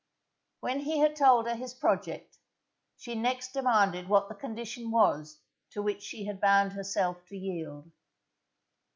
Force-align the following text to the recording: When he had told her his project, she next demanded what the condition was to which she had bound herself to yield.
When 0.61 0.79
he 0.79 0.97
had 0.97 1.15
told 1.15 1.45
her 1.47 1.53
his 1.53 1.75
project, 1.75 2.39
she 2.97 3.13
next 3.13 3.51
demanded 3.53 4.09
what 4.09 4.29
the 4.29 4.33
condition 4.33 4.89
was 4.89 5.41
to 5.69 5.83
which 5.83 6.01
she 6.01 6.25
had 6.25 6.41
bound 6.41 6.73
herself 6.73 7.23
to 7.27 7.37
yield. 7.37 7.91